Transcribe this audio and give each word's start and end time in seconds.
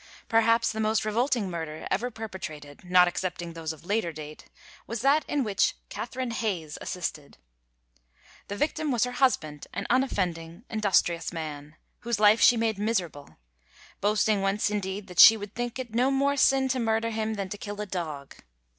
Perhaps 0.27 0.71
the 0.71 0.79
most 0.79 1.05
revolting 1.05 1.47
murder 1.47 1.85
ever 1.91 2.09
perpetrated, 2.09 2.83
not 2.83 3.07
excepting 3.07 3.53
those 3.53 3.71
of 3.71 3.85
later 3.85 4.11
date, 4.11 4.45
was 4.87 5.01
that 5.01 5.23
in 5.27 5.43
which 5.43 5.75
Catherine 5.89 6.31
Hayes 6.31 6.75
assisted. 6.81 7.37
The 8.47 8.55
victim 8.55 8.89
was 8.91 9.03
her 9.03 9.11
husband, 9.11 9.67
an 9.75 9.85
unoffending, 9.91 10.63
industrious 10.71 11.31
man, 11.31 11.75
whose 11.99 12.19
life 12.19 12.41
she 12.41 12.57
made 12.57 12.79
miserable, 12.79 13.37
boasting 13.99 14.41
once 14.41 14.71
indeed 14.71 15.05
that 15.05 15.19
she 15.19 15.37
would 15.37 15.53
think 15.53 15.77
it 15.77 15.93
no 15.93 16.09
more 16.09 16.35
sin 16.35 16.67
to 16.69 16.79
murder 16.79 17.11
him 17.11 17.35
than 17.35 17.49
to 17.49 17.57
kill 17.59 17.79
a 17.79 17.85
dog. 17.85 18.37